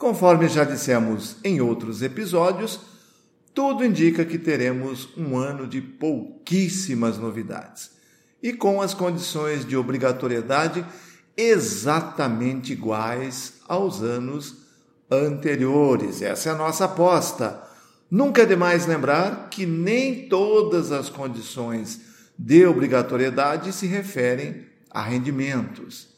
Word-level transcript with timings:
Conforme 0.00 0.48
já 0.48 0.64
dissemos 0.64 1.36
em 1.44 1.60
outros 1.60 2.00
episódios, 2.00 2.80
tudo 3.52 3.84
indica 3.84 4.24
que 4.24 4.38
teremos 4.38 5.10
um 5.14 5.36
ano 5.36 5.66
de 5.66 5.82
pouquíssimas 5.82 7.18
novidades 7.18 7.90
e 8.42 8.54
com 8.54 8.80
as 8.80 8.94
condições 8.94 9.62
de 9.62 9.76
obrigatoriedade 9.76 10.86
exatamente 11.36 12.72
iguais 12.72 13.60
aos 13.68 14.00
anos 14.00 14.62
anteriores. 15.10 16.22
Essa 16.22 16.48
é 16.48 16.52
a 16.52 16.56
nossa 16.56 16.86
aposta. 16.86 17.62
Nunca 18.10 18.40
é 18.40 18.46
demais 18.46 18.86
lembrar 18.86 19.50
que 19.50 19.66
nem 19.66 20.30
todas 20.30 20.92
as 20.92 21.10
condições 21.10 22.00
de 22.38 22.64
obrigatoriedade 22.64 23.70
se 23.70 23.86
referem 23.86 24.64
a 24.90 25.02
rendimentos 25.02 26.08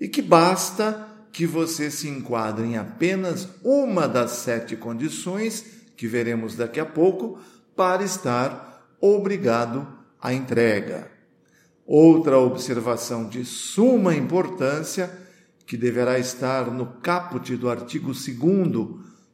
e 0.00 0.06
que 0.06 0.22
basta 0.22 1.07
que 1.38 1.46
você 1.46 1.88
se 1.88 2.08
enquadre 2.08 2.66
em 2.66 2.76
apenas 2.76 3.48
uma 3.62 4.08
das 4.08 4.32
sete 4.32 4.74
condições 4.74 5.64
que 5.96 6.08
veremos 6.08 6.56
daqui 6.56 6.80
a 6.80 6.84
pouco 6.84 7.38
para 7.76 8.02
estar 8.02 8.92
obrigado 9.00 9.86
à 10.20 10.34
entrega. 10.34 11.08
Outra 11.86 12.40
observação 12.40 13.28
de 13.28 13.44
suma 13.44 14.16
importância, 14.16 15.16
que 15.64 15.76
deverá 15.76 16.18
estar 16.18 16.72
no 16.72 16.86
caput 16.86 17.56
do 17.56 17.70
artigo 17.70 18.10
2 18.10 18.28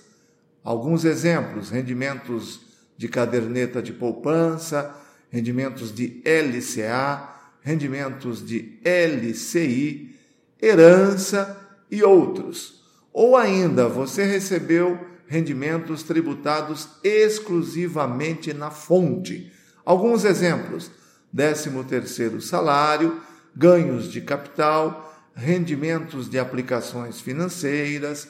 Alguns 0.63 1.03
exemplos: 1.03 1.69
rendimentos 1.69 2.61
de 2.95 3.07
caderneta 3.07 3.81
de 3.81 3.93
poupança, 3.93 4.95
rendimentos 5.29 5.93
de 5.93 6.21
LCA, 6.23 7.29
rendimentos 7.61 8.45
de 8.45 8.79
LCI, 8.83 10.16
herança 10.61 11.57
e 11.89 12.03
outros. 12.03 12.83
Ou 13.13 13.35
ainda, 13.35 13.87
você 13.87 14.23
recebeu 14.23 14.99
rendimentos 15.27 16.03
tributados 16.03 16.87
exclusivamente 17.03 18.53
na 18.53 18.69
fonte. 18.71 19.51
Alguns 19.85 20.23
exemplos: 20.25 20.91
13º 21.35 22.41
salário, 22.41 23.21
ganhos 23.55 24.11
de 24.11 24.21
capital, 24.21 25.03
rendimentos 25.35 26.29
de 26.29 26.39
aplicações 26.39 27.19
financeiras, 27.19 28.27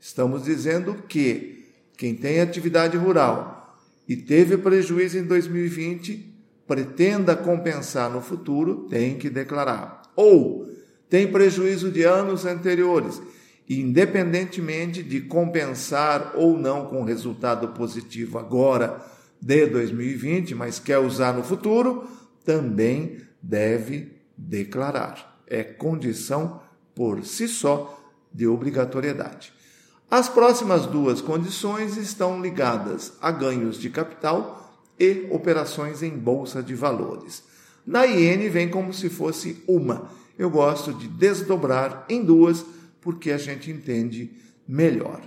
Estamos 0.00 0.44
dizendo 0.44 0.94
que 1.06 1.66
quem 1.94 2.14
tem 2.14 2.40
atividade 2.40 2.96
rural 2.96 3.78
e 4.08 4.16
teve 4.16 4.56
prejuízo 4.56 5.18
em 5.18 5.24
2020, 5.24 6.34
pretenda 6.66 7.36
compensar 7.36 8.10
no 8.10 8.22
futuro, 8.22 8.86
tem 8.88 9.18
que 9.18 9.28
declarar. 9.28 10.00
Ou 10.16 10.74
tem 11.10 11.30
prejuízo 11.30 11.90
de 11.90 12.02
anos 12.02 12.46
anteriores, 12.46 13.20
independentemente 13.68 15.02
de 15.02 15.20
compensar 15.22 16.32
ou 16.34 16.56
não 16.56 16.86
com 16.86 17.04
resultado 17.04 17.68
positivo 17.68 18.38
agora 18.38 19.04
de 19.40 19.66
2020, 19.66 20.54
mas 20.54 20.78
quer 20.78 20.98
usar 20.98 21.32
no 21.32 21.42
futuro, 21.42 22.04
também 22.44 23.18
deve 23.42 24.12
declarar 24.36 25.36
é 25.46 25.62
condição 25.62 26.60
por 26.94 27.24
si 27.24 27.46
só 27.46 28.02
de 28.32 28.46
obrigatoriedade. 28.46 29.52
As 30.10 30.28
próximas 30.28 30.86
duas 30.86 31.20
condições 31.20 31.96
estão 31.96 32.40
ligadas 32.40 33.12
a 33.20 33.30
ganhos 33.30 33.78
de 33.78 33.90
capital 33.90 34.80
e 34.98 35.26
operações 35.30 36.02
em 36.02 36.10
bolsa 36.10 36.62
de 36.62 36.74
valores. 36.74 37.42
Na 37.86 38.06
IN 38.06 38.48
vem 38.48 38.68
como 38.68 38.92
se 38.92 39.08
fosse 39.08 39.62
uma. 39.66 40.10
Eu 40.38 40.50
gosto 40.50 40.92
de 40.92 41.08
desdobrar 41.08 42.04
em 42.08 42.22
duas 42.22 42.64
porque 43.06 43.30
a 43.30 43.38
gente 43.38 43.70
entende 43.70 44.32
melhor. 44.66 45.22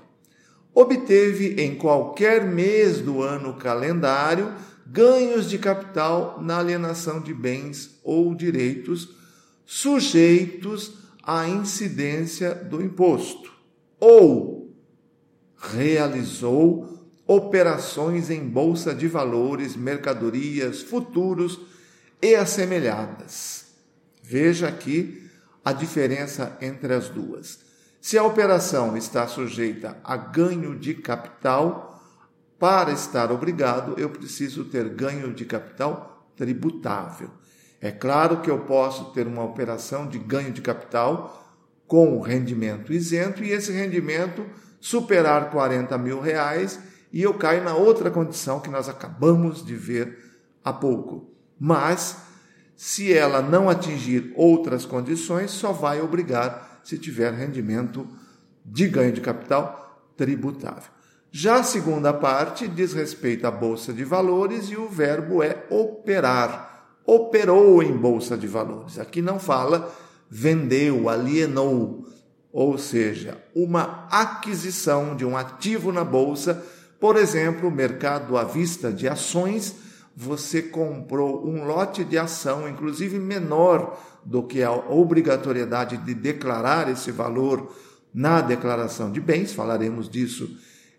Obteve 0.74 1.62
em 1.62 1.76
qualquer 1.76 2.44
mês 2.46 3.00
do 3.00 3.22
ano 3.22 3.54
calendário 3.54 4.54
ganhos 4.86 5.50
de 5.50 5.58
capital 5.58 6.42
na 6.42 6.60
alienação 6.60 7.22
de 7.22 7.34
bens 7.34 7.98
ou 8.04 8.36
direitos 8.36 9.16
sujeitos 9.66 10.96
à 11.24 11.48
incidência 11.48 12.54
do 12.54 12.82
imposto, 12.82 13.50
ou 13.98 14.76
realizou 15.56 17.00
operações 17.26 18.30
em 18.30 18.46
bolsa 18.46 18.94
de 18.94 19.08
valores, 19.08 19.78
mercadorias, 19.78 20.82
futuros 20.82 21.62
e 22.22 22.36
assemelhadas. 22.36 23.68
Veja 24.22 24.68
aqui 24.68 25.30
a 25.64 25.72
diferença 25.72 26.58
entre 26.60 26.94
as 26.94 27.08
duas. 27.08 27.69
Se 28.02 28.18
a 28.18 28.24
operação 28.24 28.96
está 28.96 29.28
sujeita 29.28 29.98
a 30.04 30.16
ganho 30.16 30.78
de 30.78 30.94
capital, 30.94 32.02
para 32.58 32.92
estar 32.92 33.32
obrigado, 33.32 33.96
eu 33.98 34.10
preciso 34.10 34.66
ter 34.66 34.88
ganho 34.90 35.34
de 35.34 35.46
capital 35.46 36.32
tributável. 36.36 37.30
É 37.82 37.92
claro 37.92 38.42
que 38.42 38.50
eu 38.50 38.60
posso 38.60 39.12
ter 39.12 39.28
uma 39.28 39.44
operação 39.44 40.08
de 40.08 40.18
ganho 40.18 40.52
de 40.52 40.62
capital 40.62 41.46
com 41.88 42.22
rendimento 42.22 42.94
isento 42.94 43.44
e 43.44 43.52
esse 43.52 43.72
rendimento 43.72 44.46
superar 44.80 45.50
40 45.50 45.98
mil 45.98 46.22
reais 46.22 46.80
e 47.12 47.22
eu 47.22 47.34
caio 47.34 47.64
na 47.64 47.76
outra 47.76 48.10
condição 48.12 48.60
que 48.60 48.70
nós 48.70 48.88
acabamos 48.88 49.66
de 49.66 49.76
ver 49.76 50.18
há 50.64 50.72
pouco. 50.72 51.34
Mas, 51.60 52.18
se 52.76 53.12
ela 53.12 53.42
não 53.42 53.70
atingir 53.70 54.32
outras 54.36 54.86
condições, 54.86 55.52
só 55.52 55.74
vai 55.74 56.02
obrigar 56.02 56.69
se 56.90 56.98
tiver 56.98 57.32
rendimento 57.34 58.08
de 58.66 58.88
ganho 58.88 59.14
de 59.14 59.22
capital 59.22 60.12
tributável. 60.18 60.92
Já 61.32 61.58
a 61.58 61.64
segunda 61.64 62.12
parte 62.12 62.68
diz 62.68 62.94
respeito 62.94 63.46
à 63.46 63.52
Bolsa 63.52 63.94
de 63.94 64.04
Valores 64.04 64.70
e 64.70 64.76
o 64.76 64.90
verbo 64.90 65.44
é 65.44 65.66
operar 65.70 66.70
operou 67.10 67.82
em 67.82 67.92
bolsa 67.92 68.38
de 68.38 68.46
valores. 68.46 69.00
Aqui 69.00 69.20
não 69.22 69.40
fala 69.40 69.92
vendeu, 70.30 71.10
alienou, 71.10 72.06
ou 72.54 72.78
seja, 72.78 73.44
uma 73.56 74.08
aquisição 74.12 75.16
de 75.16 75.26
um 75.26 75.36
ativo 75.36 75.92
na 75.92 76.04
bolsa, 76.04 76.64
por 77.00 77.16
exemplo, 77.16 77.72
mercado 77.72 78.38
à 78.38 78.44
vista 78.44 78.92
de 78.92 79.08
ações, 79.08 79.76
você 80.16 80.62
comprou 80.62 81.48
um 81.48 81.64
lote 81.64 82.04
de 82.04 82.18
ação, 82.18 82.70
inclusive 82.70 83.18
menor 83.18 84.00
do 84.30 84.44
que 84.44 84.62
a 84.62 84.72
obrigatoriedade 84.72 85.98
de 85.98 86.14
declarar 86.14 86.90
esse 86.90 87.12
valor 87.12 87.76
na 88.14 88.42
declaração 88.42 89.12
de 89.12 89.20
bens, 89.20 89.54
falaremos 89.54 90.08
disso 90.08 90.58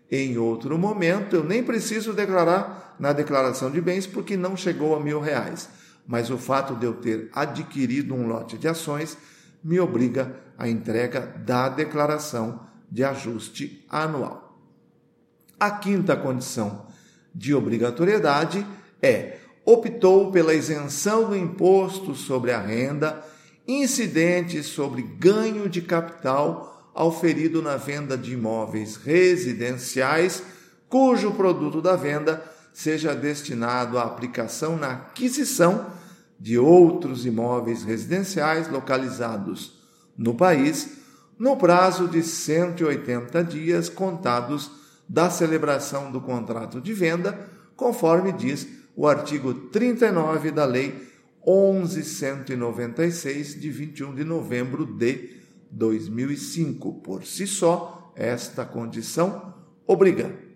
em 0.09 0.37
outro 0.37 0.77
momento. 0.77 1.37
Eu 1.37 1.43
nem 1.43 1.63
preciso 1.63 2.13
declarar 2.13 2.95
na 2.99 3.13
declaração 3.13 3.71
de 3.71 3.79
bens 3.79 4.05
porque 4.05 4.35
não 4.35 4.57
chegou 4.57 4.95
a 4.95 4.99
mil 4.99 5.19
reais 5.19 5.69
mas 6.07 6.29
o 6.29 6.37
fato 6.37 6.75
de 6.75 6.85
eu 6.85 6.93
ter 6.93 7.29
adquirido 7.33 8.13
um 8.13 8.27
lote 8.27 8.57
de 8.57 8.67
ações 8.67 9.17
me 9.63 9.79
obriga 9.79 10.35
à 10.57 10.67
entrega 10.67 11.21
da 11.21 11.69
declaração 11.69 12.67
de 12.91 13.03
ajuste 13.03 13.85
anual. 13.89 14.59
A 15.59 15.71
quinta 15.71 16.15
condição 16.15 16.87
de 17.33 17.53
obrigatoriedade 17.53 18.65
é 19.01 19.37
optou 19.65 20.31
pela 20.31 20.53
isenção 20.53 21.29
do 21.29 21.35
imposto 21.35 22.15
sobre 22.15 22.51
a 22.51 22.59
renda 22.59 23.23
incidente 23.67 24.63
sobre 24.63 25.01
ganho 25.01 25.69
de 25.69 25.81
capital 25.81 26.91
auferido 26.93 27.61
na 27.61 27.77
venda 27.77 28.17
de 28.17 28.33
imóveis 28.33 28.95
residenciais 28.97 30.43
cujo 30.89 31.31
produto 31.31 31.81
da 31.81 31.95
venda 31.95 32.43
seja 32.73 33.15
destinado 33.15 33.97
à 33.97 34.03
aplicação 34.03 34.75
na 34.75 34.91
aquisição 34.91 35.85
de 36.39 36.57
outros 36.57 37.25
imóveis 37.25 37.83
residenciais 37.83 38.67
localizados 38.67 39.79
no 40.17 40.33
país, 40.33 40.97
no 41.37 41.55
prazo 41.55 42.07
de 42.07 42.23
180 42.23 43.43
dias 43.43 43.89
contados 43.89 44.71
da 45.07 45.29
celebração 45.29 46.11
do 46.11 46.19
contrato 46.19 46.81
de 46.81 46.93
venda, 46.93 47.47
conforme 47.75 48.31
diz 48.31 48.67
o 48.95 49.07
artigo 49.07 49.53
39 49.53 50.51
da 50.51 50.65
Lei 50.65 51.09
11.196, 51.45 53.59
de 53.59 53.69
21 53.71 54.15
de 54.15 54.23
novembro 54.23 54.85
de 54.85 55.41
2005. 55.71 57.01
Por 57.01 57.25
si 57.25 57.45
só, 57.47 58.13
esta 58.15 58.63
condição 58.65 59.55
obriga 59.87 60.51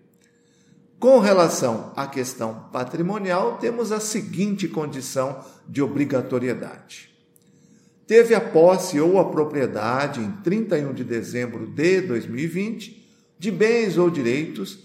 com 0.98 1.18
relação 1.18 1.92
à 1.94 2.06
questão 2.06 2.68
patrimonial, 2.72 3.58
temos 3.58 3.92
a 3.92 4.00
seguinte 4.00 4.66
condição 4.66 5.44
de 5.68 5.82
obrigatoriedade. 5.82 7.10
Teve 8.06 8.34
a 8.34 8.40
posse 8.40 8.98
ou 8.98 9.18
a 9.18 9.30
propriedade 9.30 10.20
em 10.20 10.30
31 10.42 10.94
de 10.94 11.04
dezembro 11.04 11.66
de 11.66 12.00
2020 12.00 13.04
de 13.38 13.50
bens 13.50 13.98
ou 13.98 14.08
direitos, 14.08 14.78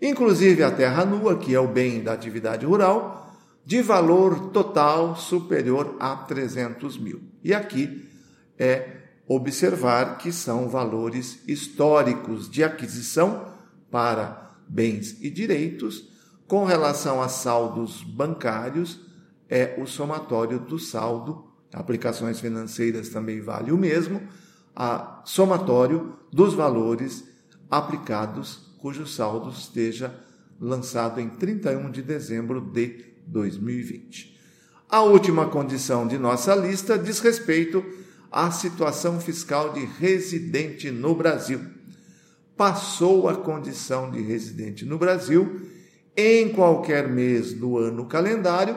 inclusive 0.00 0.62
a 0.62 0.70
terra 0.70 1.04
nua, 1.04 1.36
que 1.36 1.54
é 1.54 1.60
o 1.60 1.68
bem 1.68 2.02
da 2.02 2.12
atividade 2.12 2.64
rural, 2.64 3.36
de 3.64 3.82
valor 3.82 4.50
total 4.50 5.16
superior 5.16 5.96
a 6.00 6.16
300 6.16 6.98
mil. 6.98 7.20
E 7.44 7.52
aqui 7.52 8.08
é 8.58 8.96
observar 9.28 10.18
que 10.18 10.32
são 10.32 10.68
valores 10.68 11.40
históricos 11.46 12.50
de 12.50 12.64
aquisição 12.64 13.46
para 13.90 14.50
bens 14.68 15.16
e 15.20 15.30
direitos, 15.30 16.08
com 16.48 16.64
relação 16.64 17.22
a 17.22 17.28
saldos 17.28 18.02
bancários, 18.02 19.00
é 19.48 19.76
o 19.78 19.86
somatório 19.86 20.58
do 20.58 20.78
saldo, 20.78 21.44
aplicações 21.72 22.40
financeiras 22.40 23.08
também 23.08 23.40
vale 23.40 23.70
o 23.70 23.78
mesmo, 23.78 24.20
a 24.74 25.22
somatório 25.24 26.16
dos 26.32 26.54
valores 26.54 27.24
aplicados 27.70 28.69
cujo 28.80 29.06
saldo 29.06 29.50
esteja 29.50 30.12
lançado 30.60 31.20
em 31.20 31.28
31 31.28 31.88
de 31.90 32.02
dezembro 32.02 32.60
de 32.60 33.04
2020. 33.26 34.38
A 34.88 35.02
última 35.02 35.46
condição 35.46 36.06
de 36.06 36.16
nossa 36.18 36.54
lista 36.54 36.96
diz 36.98 37.18
respeito 37.20 37.82
à 38.30 38.50
situação 38.50 39.18
fiscal 39.20 39.72
de 39.72 39.84
residente 39.84 40.90
no 40.90 41.14
Brasil 41.14 41.60
passou 42.56 43.28
a 43.28 43.36
condição 43.36 44.10
de 44.10 44.20
residente 44.20 44.84
no 44.84 44.98
Brasil 44.98 45.62
em 46.14 46.50
qualquer 46.50 47.08
mês 47.08 47.54
do 47.54 47.78
ano 47.78 48.04
calendário 48.04 48.76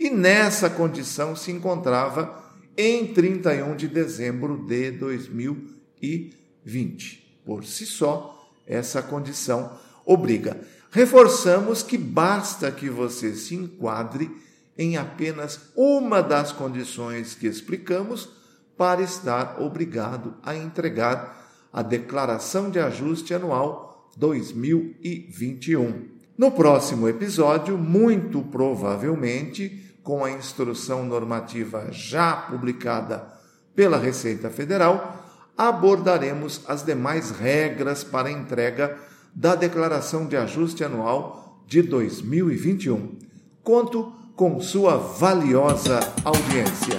e 0.00 0.08
nessa 0.08 0.70
condição 0.70 1.36
se 1.36 1.50
encontrava 1.50 2.42
em 2.74 3.12
31 3.12 3.76
de 3.76 3.86
dezembro 3.88 4.64
de 4.64 4.92
2020. 4.92 7.42
Por 7.44 7.66
si 7.66 7.84
só, 7.84 8.37
essa 8.68 9.02
condição 9.02 9.72
obriga. 10.04 10.56
Reforçamos 10.90 11.82
que 11.82 11.98
basta 11.98 12.70
que 12.70 12.88
você 12.88 13.34
se 13.34 13.54
enquadre 13.54 14.30
em 14.76 14.96
apenas 14.96 15.60
uma 15.74 16.22
das 16.22 16.52
condições 16.52 17.34
que 17.34 17.46
explicamos 17.46 18.28
para 18.76 19.02
estar 19.02 19.60
obrigado 19.60 20.34
a 20.42 20.54
entregar 20.54 21.36
a 21.72 21.82
Declaração 21.82 22.70
de 22.70 22.78
Ajuste 22.78 23.34
Anual 23.34 24.08
2021. 24.16 26.08
No 26.38 26.52
próximo 26.52 27.08
episódio, 27.08 27.76
muito 27.76 28.40
provavelmente, 28.42 29.96
com 30.04 30.24
a 30.24 30.30
instrução 30.30 31.04
normativa 31.04 31.88
já 31.90 32.32
publicada 32.32 33.26
pela 33.74 33.98
Receita 33.98 34.48
Federal, 34.48 35.17
abordaremos 35.58 36.62
as 36.68 36.84
demais 36.84 37.32
regras 37.32 38.04
para 38.04 38.28
a 38.28 38.32
entrega 38.32 38.96
da 39.34 39.56
Declaração 39.56 40.24
de 40.26 40.36
Ajuste 40.36 40.84
Anual 40.84 41.64
de 41.66 41.82
2021. 41.82 43.18
Conto 43.64 44.12
com 44.36 44.60
sua 44.60 44.96
valiosa 44.96 45.98
audiência. 46.24 46.96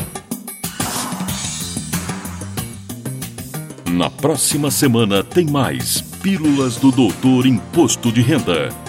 Na 3.89 4.09
próxima 4.09 4.69
semana 4.69 5.23
tem 5.23 5.45
mais 5.45 6.01
Pílulas 6.21 6.75
do 6.75 6.91
Doutor 6.91 7.45
Imposto 7.45 8.11
de 8.11 8.21
Renda. 8.21 8.88